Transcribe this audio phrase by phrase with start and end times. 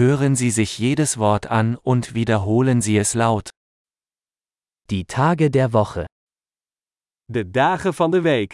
[0.00, 3.50] Hören Sie sich jedes Wort an und wiederholen Sie es laut.
[4.88, 6.06] Die Tage der Woche.
[7.28, 8.52] De dagen van de week.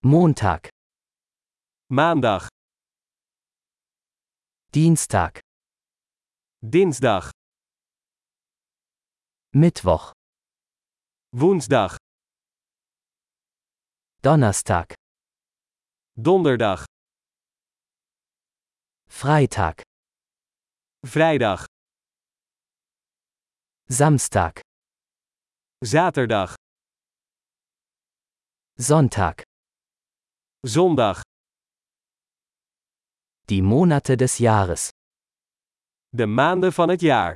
[0.00, 0.70] Montag,
[1.90, 2.48] Maandag,
[4.74, 5.40] Dienstag,
[6.62, 7.30] dinsdag,
[9.54, 10.12] Mittwoch,
[11.36, 11.98] woensdag,
[14.22, 14.94] Donnerstag,
[16.16, 16.86] donderdag,
[19.12, 19.74] Freitag,
[21.06, 21.64] vrijdag,
[23.88, 24.52] Samstag,
[25.84, 26.54] zaterdag,
[28.74, 29.34] Sonntag.
[30.66, 31.20] zondag.
[33.46, 34.88] Die Monate des Jahres.
[36.08, 37.34] De maanden van het jaar.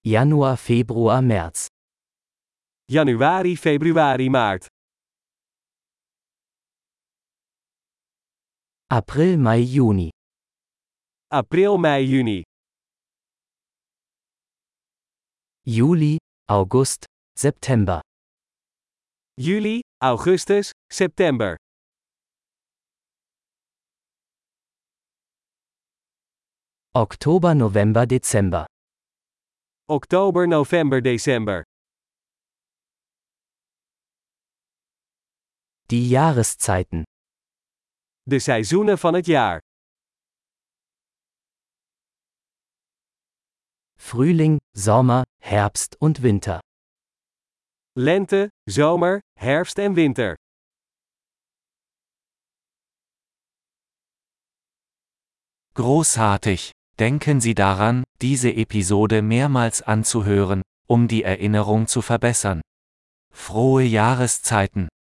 [0.00, 1.66] Januar, Februar, März.
[2.84, 4.73] Januari, februari, maart.
[8.96, 10.10] April, Mai, Juni.
[11.32, 12.44] April, mei, juni.
[15.66, 16.16] Juli,
[16.48, 17.04] August,
[17.36, 18.00] September.
[19.36, 21.56] Juli, augustus, september.
[26.94, 28.64] Oktober, November, Dezember.
[29.88, 31.64] Oktober, november, december.
[35.90, 37.02] Die Jahreszeiten.
[38.26, 39.60] De seizoenen van het jaar.
[43.98, 46.60] Frühling, Sommer, Herbst und Winter.
[47.96, 50.34] Lente, zomer, herfst en winter.
[55.74, 56.72] Großartig!
[56.98, 62.60] Denken Sie daran, diese Episode mehrmals anzuhören, um die Erinnerung zu verbessern.
[63.32, 64.88] Frohe Jahreszeiten!